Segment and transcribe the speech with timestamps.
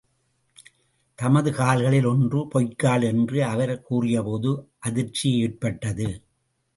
[1.19, 4.51] தமது கால்களில் ஒன்று பொய்க்கால், என்று அவர் கூறிய போது
[4.79, 6.09] அதிர்ச்சி ஏற்பட்டது.